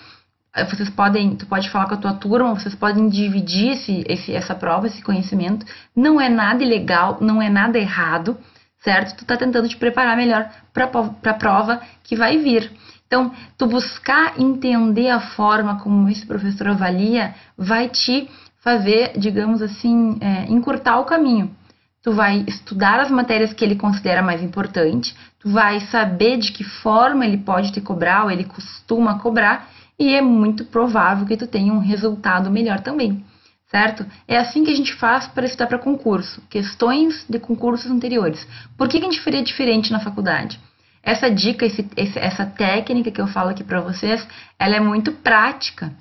vocês 0.69 0.89
podem, 0.89 1.35
tu 1.35 1.45
pode 1.45 1.69
falar 1.69 1.87
com 1.87 1.93
a 1.93 1.97
tua 1.97 2.13
turma, 2.13 2.55
vocês 2.55 2.73
podem 2.73 3.07
dividir 3.07 3.73
esse, 3.73 4.03
esse, 4.07 4.33
essa 4.33 4.55
prova, 4.55 4.87
esse 4.87 5.01
conhecimento. 5.01 5.65
Não 5.95 6.19
é 6.19 6.27
nada 6.27 6.63
ilegal, 6.63 7.19
não 7.21 7.41
é 7.41 7.49
nada 7.49 7.77
errado, 7.77 8.37
certo? 8.83 9.15
Tu 9.15 9.25
tá 9.25 9.37
tentando 9.37 9.69
te 9.69 9.77
preparar 9.77 10.17
melhor 10.17 10.49
para 10.73 10.85
a 10.85 11.33
prova 11.33 11.81
que 12.03 12.15
vai 12.15 12.37
vir. 12.39 12.71
Então, 13.05 13.31
tu 13.57 13.67
buscar 13.67 14.39
entender 14.39 15.09
a 15.09 15.19
forma 15.19 15.79
como 15.79 16.09
esse 16.09 16.25
professor 16.25 16.67
avalia 16.67 17.33
vai 17.57 17.89
te 17.89 18.29
fazer, 18.61 19.17
digamos 19.17 19.61
assim, 19.61 20.17
é, 20.21 20.45
encurtar 20.51 20.99
o 20.99 21.05
caminho. 21.05 21.55
Tu 22.01 22.13
vai 22.13 22.43
estudar 22.47 22.99
as 22.99 23.11
matérias 23.11 23.51
que 23.53 23.63
ele 23.63 23.75
considera 23.75 24.21
mais 24.21 24.41
importante, 24.41 25.15
tu 25.39 25.49
vai 25.49 25.79
saber 25.81 26.37
de 26.37 26.51
que 26.51 26.63
forma 26.63 27.25
ele 27.25 27.37
pode 27.37 27.71
te 27.71 27.81
cobrar 27.81 28.23
ou 28.23 28.31
ele 28.31 28.45
costuma 28.45 29.19
cobrar 29.19 29.67
e 29.99 30.15
é 30.15 30.21
muito 30.21 30.63
provável 30.63 31.27
que 31.27 31.35
tu 31.35 31.45
tenha 31.45 31.73
um 31.73 31.79
resultado 31.79 32.49
melhor 32.49 32.79
também, 32.79 33.23
certo? 33.69 34.05
É 34.27 34.37
assim 34.37 34.63
que 34.63 34.71
a 34.71 34.75
gente 34.75 34.93
faz 34.93 35.27
para 35.27 35.45
estudar 35.45 35.67
para 35.67 35.77
concurso, 35.77 36.41
questões 36.49 37.25
de 37.29 37.37
concursos 37.37 37.91
anteriores. 37.91 38.47
Por 38.77 38.87
que, 38.87 38.97
a 38.97 39.01
gente 39.01 39.19
faria 39.19 39.43
diferente 39.43 39.91
na 39.91 39.99
faculdade? 39.99 40.59
Essa 41.03 41.29
dica, 41.29 41.65
esse, 41.65 41.85
essa 41.95 42.45
técnica 42.45 43.11
que 43.11 43.19
eu 43.19 43.27
falo 43.27 43.49
aqui 43.49 43.63
para 43.63 43.81
vocês, 43.81 44.25
ela 44.57 44.75
é 44.75 44.79
muito 44.79 45.11
prática 45.11 45.91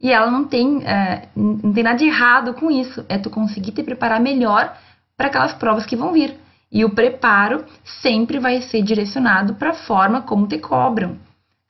e 0.00 0.12
ela 0.12 0.30
não 0.30 0.44
tem, 0.44 0.84
é, 0.86 1.28
não 1.34 1.72
tem 1.72 1.82
nada 1.82 1.98
de 1.98 2.04
errado 2.04 2.54
com 2.54 2.70
isso. 2.70 3.04
É 3.08 3.18
tu 3.18 3.30
conseguir 3.30 3.72
te 3.72 3.82
preparar 3.82 4.20
melhor 4.20 4.76
para 5.16 5.26
aquelas 5.26 5.52
provas 5.52 5.84
que 5.84 5.96
vão 5.96 6.12
vir. 6.12 6.38
E 6.70 6.84
o 6.84 6.90
preparo 6.90 7.64
sempre 8.02 8.38
vai 8.38 8.60
ser 8.62 8.82
direcionado 8.82 9.54
para 9.54 9.70
a 9.70 9.74
forma 9.74 10.22
como 10.22 10.46
te 10.46 10.58
cobram, 10.58 11.16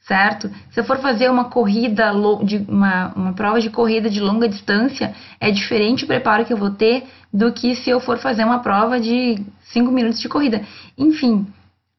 certo? 0.09 0.51
Se 0.71 0.81
eu 0.81 0.85
for 0.85 0.99
fazer 0.99 1.31
uma 1.31 1.45
corrida, 1.45 2.13
de 2.43 2.65
uma, 2.67 3.13
uma 3.15 3.33
prova 3.35 3.61
de 3.61 3.69
corrida 3.69 4.09
de 4.09 4.21
longa 4.21 4.49
distância, 4.49 5.15
é 5.39 5.51
diferente 5.51 6.05
o 6.05 6.07
preparo 6.07 6.47
que 6.47 6.53
eu 6.53 6.57
vou 6.57 6.71
ter 6.71 7.07
do 7.31 7.53
que 7.53 7.77
se 7.77 7.91
eu 7.91 8.01
for 8.01 8.17
fazer 8.17 8.43
uma 8.43 8.61
prova 8.61 8.99
de 8.99 9.39
5 9.65 9.93
minutos 9.93 10.19
de 10.19 10.29
corrida. 10.29 10.63
Enfim, 10.97 11.47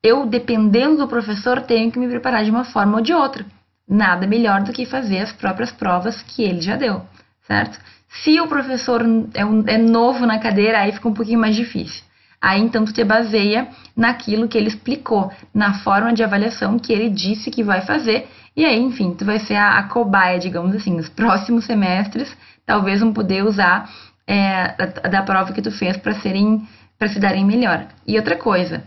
eu, 0.04 0.26
dependendo 0.26 0.98
do 0.98 1.08
professor, 1.08 1.62
tenho 1.62 1.92
que 1.92 2.00
me 2.00 2.08
preparar 2.08 2.44
de 2.44 2.50
uma 2.50 2.66
forma 2.66 2.98
ou 2.98 3.04
de 3.04 3.14
outra. 3.14 3.46
Nada 3.88 4.26
melhor 4.26 4.64
do 4.64 4.74
que 4.74 4.88
fazer 4.88 5.20
as 5.20 5.32
próprias 5.32 5.72
provas 5.72 6.24
que 6.24 6.42
ele 6.42 6.62
já 6.62 6.76
deu, 6.76 7.04
certo? 7.44 7.80
Se 8.24 8.42
o 8.42 8.48
professor 8.48 9.06
é, 9.36 9.46
um, 9.46 9.64
é 9.68 9.78
novo 9.78 10.26
na 10.26 10.40
cadeira, 10.40 10.80
aí 10.80 10.92
fica 10.92 11.08
um 11.08 11.14
pouquinho 11.14 11.40
mais 11.40 11.56
difícil. 11.56 12.04
Aí 12.42 12.62
então 12.62 12.86
tu 12.86 12.94
te 12.94 13.04
baseia 13.04 13.68
naquilo 13.96 14.48
que 14.48 14.58
ele 14.58 14.68
explicou, 14.68 15.32
na 15.54 15.80
forma 15.80 16.14
de 16.14 16.24
avaliação 16.24 16.80
que 16.80 16.94
ele 16.94 17.10
disse 17.10 17.52
que 17.52 17.64
vai 17.64 17.82
fazer, 17.82 18.28
e 18.56 18.66
aí, 18.66 18.80
enfim, 18.80 19.14
tu 19.14 19.26
vai 19.26 19.40
ser 19.40 19.56
a, 19.56 19.78
a 19.78 19.84
cobaia, 19.84 20.40
digamos 20.40 20.76
assim, 20.76 20.94
nos 20.96 21.10
próximos 21.10 21.66
semestres, 21.66 22.36
talvez 22.66 23.00
vão 23.00 23.14
poder 23.14 23.44
usar 23.44 23.90
é, 24.28 24.74
da, 24.78 25.10
da 25.10 25.22
prova 25.24 25.54
que 25.54 25.62
tu 25.62 25.72
fez 25.72 25.98
para 25.98 26.14
serem 26.16 26.68
para 26.98 27.08
se 27.08 27.20
darem 27.20 27.46
melhor. 27.46 27.88
E 28.06 28.18
outra 28.18 28.36
coisa, 28.36 28.84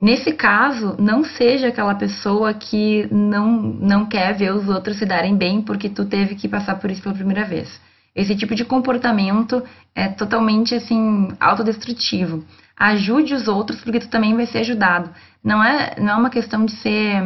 Nesse 0.00 0.32
caso, 0.32 0.96
não 0.98 1.22
seja 1.22 1.68
aquela 1.68 1.94
pessoa 1.94 2.54
que 2.54 3.06
não, 3.12 3.60
não 3.60 4.06
quer 4.06 4.34
ver 4.34 4.54
os 4.54 4.66
outros 4.66 4.96
se 4.96 5.04
darem 5.04 5.36
bem 5.36 5.60
porque 5.60 5.90
tu 5.90 6.06
teve 6.06 6.36
que 6.36 6.48
passar 6.48 6.76
por 6.76 6.90
isso 6.90 7.02
pela 7.02 7.14
primeira 7.14 7.44
vez. 7.44 7.78
Esse 8.16 8.34
tipo 8.34 8.54
de 8.54 8.64
comportamento 8.64 9.62
é 9.94 10.08
totalmente 10.08 10.74
assim 10.74 11.28
autodestrutivo. 11.38 12.42
Ajude 12.80 13.34
os 13.34 13.46
outros 13.46 13.82
porque 13.82 14.00
tu 14.00 14.08
também 14.08 14.34
vai 14.34 14.46
ser 14.46 14.60
ajudado. 14.60 15.10
Não 15.44 15.62
é, 15.62 16.00
não 16.00 16.14
é 16.14 16.14
uma 16.14 16.30
questão 16.30 16.64
de 16.64 16.72
ser 16.76 17.22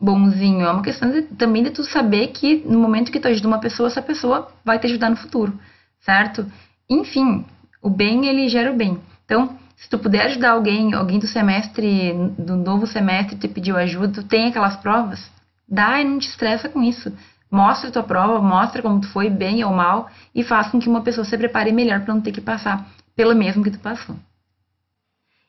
bonzinho, 0.00 0.64
é 0.64 0.72
uma 0.72 0.82
questão 0.82 1.10
de, 1.10 1.22
também 1.22 1.62
de 1.62 1.70
tu 1.70 1.84
saber 1.84 2.28
que 2.28 2.62
no 2.64 2.78
momento 2.78 3.12
que 3.12 3.20
tu 3.20 3.28
ajuda 3.28 3.48
uma 3.48 3.60
pessoa, 3.60 3.88
essa 3.88 4.00
pessoa 4.00 4.50
vai 4.64 4.78
te 4.78 4.86
ajudar 4.86 5.10
no 5.10 5.16
futuro, 5.16 5.52
certo? 6.00 6.50
Enfim, 6.88 7.44
o 7.82 7.90
bem 7.90 8.26
ele 8.28 8.48
gera 8.48 8.72
o 8.72 8.76
bem. 8.76 8.98
Então, 9.26 9.58
se 9.76 9.90
tu 9.90 9.98
puder 9.98 10.24
ajudar 10.24 10.52
alguém, 10.52 10.94
alguém 10.94 11.18
do 11.18 11.26
semestre, 11.26 12.14
do 12.38 12.56
novo 12.56 12.86
semestre 12.86 13.36
te 13.36 13.46
pediu 13.46 13.76
ajuda, 13.76 14.22
tu 14.22 14.22
tem 14.22 14.46
aquelas 14.46 14.76
provas, 14.76 15.30
dá 15.68 16.00
e 16.00 16.04
não 16.04 16.18
te 16.18 16.28
estressa 16.28 16.66
com 16.66 16.82
isso. 16.82 17.12
Mostra 17.50 17.90
a 17.90 17.92
tua 17.92 18.02
prova, 18.04 18.40
mostra 18.40 18.80
como 18.80 19.02
tu 19.02 19.08
foi, 19.08 19.28
bem 19.28 19.62
ou 19.64 19.72
mal, 19.72 20.10
e 20.34 20.42
faz 20.42 20.68
com 20.68 20.78
que 20.78 20.88
uma 20.88 21.02
pessoa 21.02 21.26
se 21.26 21.36
prepare 21.36 21.72
melhor 21.72 22.00
para 22.00 22.14
não 22.14 22.22
ter 22.22 22.32
que 22.32 22.40
passar 22.40 22.88
pelo 23.14 23.34
mesmo 23.34 23.62
que 23.62 23.70
tu 23.70 23.78
passou. 23.80 24.16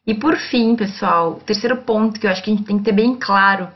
E 0.05 0.13
por 0.13 0.37
fim, 0.37 0.75
pessoal, 0.75 1.33
o 1.33 1.43
terceiro 1.43 1.77
ponto 1.77 2.19
que 2.19 2.25
eu 2.25 2.31
acho 2.31 2.43
que 2.43 2.51
a 2.51 2.55
gente 2.55 2.65
tem 2.65 2.77
que 2.77 2.83
ter 2.83 2.93
bem 2.93 3.15
claro 3.15 3.69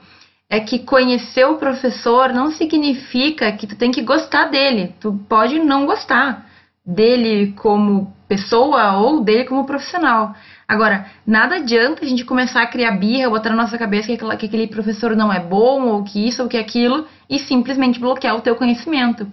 é 0.49 0.59
que 0.59 0.79
conhecer 0.79 1.45
o 1.45 1.57
professor 1.57 2.31
não 2.31 2.51
significa 2.51 3.51
que 3.51 3.67
tu 3.67 3.75
tem 3.75 3.91
que 3.91 4.01
gostar 4.01 4.45
dele. 4.45 4.93
Tu 4.99 5.11
pode 5.27 5.59
não 5.59 5.85
gostar 5.85 6.45
dele 6.85 7.53
como 7.53 8.13
pessoa 8.27 8.97
ou 8.97 9.23
dele 9.23 9.45
como 9.45 9.65
profissional. 9.65 10.35
Agora, 10.67 11.05
nada 11.25 11.55
adianta 11.55 12.03
a 12.03 12.07
gente 12.07 12.25
começar 12.25 12.61
a 12.61 12.67
criar 12.67 12.91
birra, 12.91 13.29
botar 13.29 13.49
na 13.49 13.55
nossa 13.63 13.77
cabeça 13.77 14.15
que, 14.15 14.25
aquele 14.25 14.67
professor 14.67 15.15
não 15.15 15.31
é 15.31 15.39
bom, 15.39 15.87
ou 15.87 16.03
que 16.03 16.27
isso, 16.27 16.41
ou 16.41 16.49
que 16.49 16.57
aquilo, 16.57 17.05
e 17.29 17.39
simplesmente 17.39 17.99
bloquear 17.99 18.35
o 18.35 18.41
teu 18.41 18.55
conhecimento. 18.55 19.27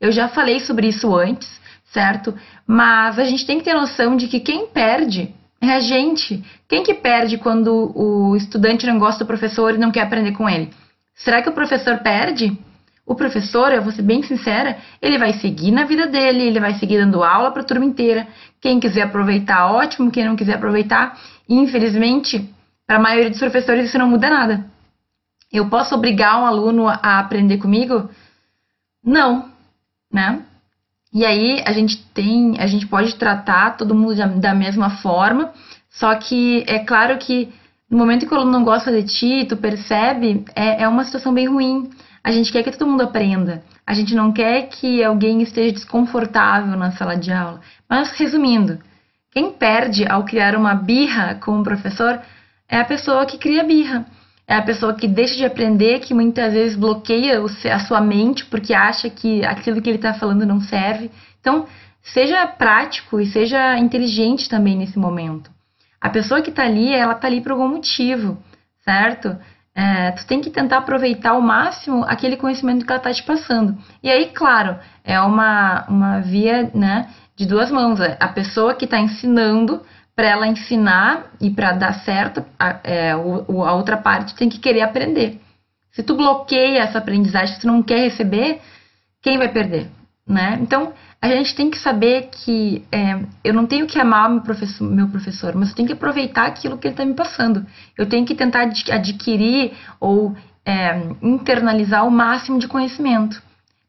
Eu 0.00 0.12
já 0.12 0.28
falei 0.28 0.60
sobre 0.60 0.88
isso 0.88 1.14
antes, 1.14 1.60
certo? 1.92 2.34
Mas 2.66 3.18
a 3.18 3.24
gente 3.24 3.46
tem 3.46 3.58
que 3.58 3.64
ter 3.64 3.74
noção 3.74 4.16
de 4.16 4.28
que 4.28 4.40
quem 4.40 4.66
perde 4.66 5.34
é 5.70 5.76
a 5.76 5.80
gente. 5.80 6.42
Quem 6.68 6.82
que 6.82 6.94
perde 6.94 7.38
quando 7.38 7.92
o 7.94 8.36
estudante 8.36 8.86
não 8.86 8.98
gosta 8.98 9.24
do 9.24 9.26
professor 9.26 9.74
e 9.74 9.78
não 9.78 9.90
quer 9.90 10.02
aprender 10.02 10.32
com 10.32 10.48
ele? 10.48 10.70
Será 11.14 11.42
que 11.42 11.48
o 11.48 11.52
professor 11.52 11.98
perde? 11.98 12.56
O 13.06 13.14
professor, 13.14 13.70
eu 13.70 13.82
vou 13.82 13.92
ser 13.92 14.02
bem 14.02 14.22
sincera, 14.22 14.78
ele 15.00 15.18
vai 15.18 15.34
seguir 15.34 15.70
na 15.70 15.84
vida 15.84 16.06
dele, 16.06 16.44
ele 16.44 16.58
vai 16.58 16.74
seguir 16.74 16.98
dando 16.98 17.22
aula 17.22 17.50
para 17.50 17.60
a 17.60 17.64
turma 17.64 17.84
inteira. 17.84 18.26
Quem 18.60 18.80
quiser 18.80 19.02
aproveitar, 19.02 19.70
ótimo. 19.70 20.10
Quem 20.10 20.24
não 20.24 20.36
quiser 20.36 20.54
aproveitar, 20.54 21.18
infelizmente, 21.48 22.48
para 22.86 22.96
a 22.96 23.00
maioria 23.00 23.30
dos 23.30 23.38
professores 23.38 23.88
isso 23.88 23.98
não 23.98 24.08
muda 24.08 24.30
nada. 24.30 24.64
Eu 25.52 25.68
posso 25.68 25.94
obrigar 25.94 26.40
um 26.40 26.46
aluno 26.46 26.88
a 26.88 27.18
aprender 27.20 27.58
comigo? 27.58 28.08
Não, 29.04 29.50
né? 30.12 30.42
E 31.14 31.24
aí 31.24 31.62
a 31.64 31.72
gente 31.72 32.04
tem, 32.12 32.56
a 32.58 32.66
gente 32.66 32.88
pode 32.88 33.14
tratar 33.14 33.76
todo 33.76 33.94
mundo 33.94 34.16
da 34.40 34.52
mesma 34.52 34.90
forma, 34.90 35.52
só 35.88 36.12
que 36.16 36.64
é 36.66 36.80
claro 36.80 37.16
que 37.18 37.52
no 37.88 37.96
momento 37.96 38.26
que 38.26 38.34
o 38.34 38.36
aluno 38.36 38.50
não 38.50 38.64
gosta 38.64 38.90
de 38.90 39.04
ti, 39.04 39.46
tu 39.48 39.56
percebe, 39.56 40.44
é, 40.56 40.82
é 40.82 40.88
uma 40.88 41.04
situação 41.04 41.32
bem 41.32 41.46
ruim. 41.46 41.88
A 42.24 42.32
gente 42.32 42.50
quer 42.50 42.64
que 42.64 42.76
todo 42.76 42.90
mundo 42.90 43.02
aprenda. 43.02 43.62
A 43.86 43.94
gente 43.94 44.14
não 44.14 44.32
quer 44.32 44.62
que 44.62 45.04
alguém 45.04 45.42
esteja 45.42 45.72
desconfortável 45.72 46.76
na 46.76 46.90
sala 46.90 47.16
de 47.16 47.30
aula. 47.30 47.60
Mas, 47.88 48.10
resumindo, 48.18 48.80
quem 49.30 49.52
perde 49.52 50.04
ao 50.10 50.24
criar 50.24 50.56
uma 50.56 50.74
birra 50.74 51.36
com 51.36 51.60
o 51.60 51.62
professor 51.62 52.20
é 52.68 52.78
a 52.78 52.84
pessoa 52.84 53.26
que 53.26 53.38
cria 53.38 53.62
birra. 53.62 54.06
É 54.46 54.56
a 54.56 54.62
pessoa 54.62 54.94
que 54.94 55.08
deixa 55.08 55.36
de 55.36 55.44
aprender, 55.44 56.00
que 56.00 56.12
muitas 56.12 56.52
vezes 56.52 56.76
bloqueia 56.76 57.40
a 57.72 57.78
sua 57.80 58.00
mente 58.00 58.44
porque 58.44 58.74
acha 58.74 59.08
que 59.08 59.44
aquilo 59.44 59.80
que 59.80 59.88
ele 59.88 59.96
está 59.96 60.14
falando 60.14 60.44
não 60.44 60.60
serve. 60.60 61.10
Então, 61.40 61.66
seja 62.02 62.46
prático 62.46 63.20
e 63.20 63.26
seja 63.26 63.78
inteligente 63.78 64.48
também 64.48 64.76
nesse 64.76 64.98
momento. 64.98 65.50
A 65.98 66.10
pessoa 66.10 66.42
que 66.42 66.50
está 66.50 66.64
ali, 66.64 66.92
ela 66.92 67.14
está 67.14 67.26
ali 67.26 67.40
por 67.40 67.52
algum 67.52 67.68
motivo, 67.68 68.36
certo? 68.84 69.34
É, 69.74 70.12
tu 70.12 70.26
tem 70.26 70.40
que 70.40 70.50
tentar 70.50 70.78
aproveitar 70.78 71.30
ao 71.30 71.40
máximo 71.40 72.04
aquele 72.04 72.36
conhecimento 72.36 72.84
que 72.84 72.92
ela 72.92 72.98
está 72.98 73.12
te 73.12 73.22
passando. 73.22 73.76
E 74.02 74.10
aí, 74.10 74.26
claro, 74.26 74.78
é 75.02 75.18
uma, 75.20 75.84
uma 75.88 76.20
via 76.20 76.70
né, 76.74 77.08
de 77.34 77.46
duas 77.46 77.70
mãos. 77.70 77.98
A 78.00 78.28
pessoa 78.28 78.74
que 78.74 78.84
está 78.84 79.00
ensinando, 79.00 79.80
para 80.14 80.26
ela 80.28 80.46
ensinar 80.46 81.32
e 81.40 81.50
para 81.50 81.72
dar 81.72 81.94
certo, 82.04 82.44
a, 82.58 82.80
é, 82.84 83.16
o, 83.16 83.64
a 83.64 83.74
outra 83.74 83.96
parte 83.96 84.34
tem 84.34 84.48
que 84.48 84.58
querer 84.58 84.82
aprender. 84.82 85.40
Se 85.92 86.02
tu 86.02 86.16
bloqueia 86.16 86.80
essa 86.80 86.98
aprendizagem, 86.98 87.54
se 87.54 87.60
tu 87.60 87.66
não 87.66 87.82
quer 87.82 88.00
receber, 88.00 88.60
quem 89.22 89.38
vai 89.38 89.48
perder? 89.48 89.88
Né? 90.26 90.58
Então, 90.60 90.92
a 91.20 91.28
gente 91.28 91.54
tem 91.54 91.70
que 91.70 91.78
saber 91.78 92.28
que 92.30 92.84
é, 92.92 93.20
eu 93.42 93.54
não 93.54 93.66
tenho 93.66 93.86
que 93.86 93.98
amar 93.98 94.28
meu 94.28 94.42
professor, 94.42 94.90
meu 94.90 95.08
professor, 95.08 95.54
mas 95.54 95.70
eu 95.70 95.76
tenho 95.76 95.88
que 95.88 95.94
aproveitar 95.94 96.46
aquilo 96.46 96.78
que 96.78 96.86
ele 96.86 96.94
está 96.94 97.04
me 97.04 97.14
passando. 97.14 97.64
Eu 97.96 98.06
tenho 98.06 98.26
que 98.26 98.34
tentar 98.34 98.70
adquirir 98.90 99.72
ou 100.00 100.36
é, 100.64 100.96
internalizar 101.22 102.06
o 102.06 102.10
máximo 102.10 102.58
de 102.58 102.68
conhecimento. 102.68 103.42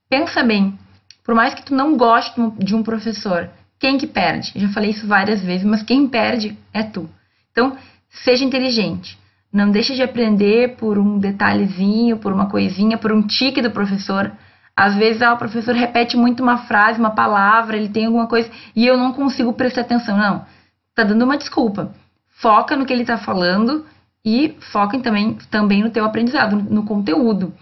Pensa 0.10 0.44
bem, 0.44 0.78
por 1.24 1.34
mais 1.34 1.54
que 1.54 1.64
tu 1.64 1.74
não 1.74 1.98
goste 1.98 2.40
de 2.60 2.76
um 2.76 2.84
professor, 2.84 3.50
quem 3.80 3.98
que 3.98 4.08
perde? 4.08 4.52
Eu 4.56 4.62
já 4.62 4.70
falei 4.70 4.92
isso 4.92 5.08
várias 5.08 5.42
vezes, 5.42 5.66
mas 5.66 5.84
quem 5.84 6.08
perde 6.08 6.58
é 6.74 6.84
tu. 6.84 7.10
Então, 7.52 7.78
seja 8.10 8.44
inteligente. 8.44 9.18
Não 9.52 9.72
deixe 9.72 9.96
de 9.96 10.04
aprender 10.04 10.76
por 10.76 10.98
um 10.98 11.18
detalhezinho, 11.18 12.18
por 12.18 12.34
uma 12.34 12.50
coisinha, 12.50 12.98
por 12.98 13.12
um 13.12 13.22
tique 13.22 13.62
do 13.62 13.72
professor 13.72 14.32
às 14.76 14.96
vezes 14.96 15.22
ah, 15.22 15.34
o 15.34 15.38
professor 15.38 15.74
repete 15.74 16.18
muito 16.18 16.44
uma 16.44 16.58
frase, 16.66 17.00
uma 17.00 17.12
palavra, 17.12 17.78
ele 17.78 17.88
tem 17.88 18.08
alguma 18.08 18.28
coisa 18.28 18.52
e 18.76 18.86
eu 18.86 18.98
não 18.98 19.14
consigo 19.14 19.54
prestar 19.54 19.82
atenção. 19.82 20.18
Não, 20.18 20.46
tá 20.94 21.04
dando 21.04 21.24
uma 21.24 21.38
desculpa. 21.38 21.94
Foca 22.42 22.76
no 22.76 22.86
que 22.86 22.92
ele 22.92 23.04
está 23.04 23.18
falando 23.18 23.86
e 24.24 24.58
foca 24.60 25.00
também, 25.00 25.38
também 25.50 25.82
no 25.82 25.92
teu 25.92 26.04
aprendizado, 26.04 26.58
no 26.58 26.84
conteúdo, 26.84 27.54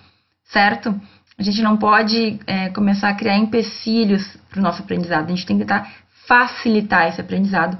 certo? 0.45 0.99
A 1.37 1.43
gente 1.43 1.61
não 1.61 1.77
pode 1.77 2.39
é, 2.45 2.69
começar 2.69 3.09
a 3.09 3.15
criar 3.15 3.37
empecilhos 3.37 4.37
para 4.49 4.59
o 4.59 4.63
nosso 4.63 4.81
aprendizado. 4.81 5.25
A 5.25 5.29
gente 5.29 5.45
tem 5.45 5.57
que 5.57 5.63
tentar 5.63 5.91
facilitar 6.27 7.07
esse 7.07 7.19
aprendizado 7.19 7.77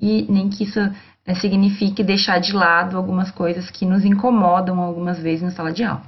e 0.00 0.26
nem 0.30 0.48
que 0.48 0.64
isso 0.64 0.80
é, 1.26 1.34
signifique 1.34 2.02
deixar 2.02 2.38
de 2.38 2.52
lado 2.52 2.96
algumas 2.96 3.30
coisas 3.30 3.70
que 3.70 3.84
nos 3.84 4.04
incomodam 4.04 4.80
algumas 4.80 5.18
vezes 5.18 5.42
na 5.42 5.50
sala 5.50 5.72
de 5.72 5.84
aula. 5.84 6.02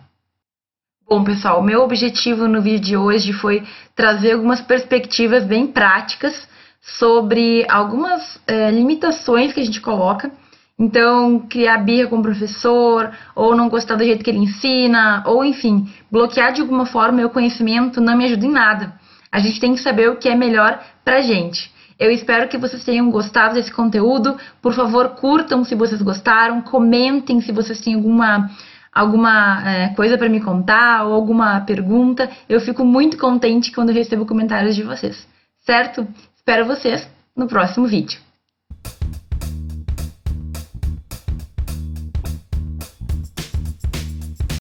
Bom, 1.09 1.23
pessoal, 1.23 1.63
meu 1.63 1.83
objetivo 1.83 2.49
no 2.49 2.61
vídeo 2.61 2.81
de 2.81 2.97
hoje 2.97 3.33
foi 3.33 3.63
trazer 3.95 4.33
algumas 4.33 4.61
perspectivas 4.61 5.45
bem 5.45 5.67
práticas 5.67 6.49
sobre 6.81 7.65
algumas 7.69 8.41
é, 8.47 8.71
limitações 8.71 9.53
que 9.53 9.61
a 9.61 9.65
gente 9.65 9.81
coloca 9.81 10.33
Então, 10.79 11.41
criar 11.49 11.79
birra 11.79 12.09
com 12.09 12.19
o 12.19 12.23
professor, 12.23 13.11
ou 13.35 13.57
não 13.57 13.69
gostar 13.69 13.95
do 13.95 14.05
jeito 14.05 14.23
que 14.23 14.29
ele 14.29 14.41
ensina, 14.41 15.23
ou 15.27 15.43
enfim, 15.43 15.89
bloquear 16.11 16.53
de 16.53 16.61
alguma 16.61 16.85
forma 16.85 17.17
meu 17.17 17.31
conhecimento 17.31 18.01
não 18.01 18.17
me 18.17 18.27
ajuda 18.27 18.45
em 18.45 18.51
nada. 18.51 18.93
A 19.33 19.39
gente 19.39 19.59
tem 19.59 19.75
que 19.75 19.81
saber 19.81 20.11
o 20.11 20.17
que 20.17 20.29
é 20.29 20.35
melhor 20.35 20.79
pra 21.03 21.23
gente. 21.23 21.75
Eu 21.99 22.11
espero 22.11 22.49
que 22.49 22.59
vocês 22.59 22.85
tenham 22.85 23.11
gostado 23.11 23.55
desse 23.55 23.73
conteúdo. 23.73 24.37
Por 24.61 24.75
favor, 24.75 25.11
curtam 25.11 25.65
se 25.65 25.75
vocês 25.75 26.03
gostaram, 26.03 26.61
comentem 26.61 27.41
se 27.41 27.53
vocês 27.53 27.81
têm 27.81 27.95
alguma 27.95 28.51
alguma 28.93 29.63
é, 29.69 29.89
coisa 29.91 30.17
para 30.17 30.29
me 30.29 30.41
contar 30.41 31.05
ou 31.05 31.13
alguma 31.13 31.61
pergunta. 31.61 32.31
Eu 32.49 32.61
fico 32.61 32.85
muito 32.85 33.19
contente 33.19 33.73
quando 33.73 33.93
recebo 33.93 34.25
comentários 34.25 34.75
de 34.75 34.83
vocês, 34.83 35.27
certo? 35.61 36.07
Espero 36.35 36.65
vocês 36.67 37.07
no 37.37 37.47
próximo 37.47 37.87
vídeo. 37.87 38.26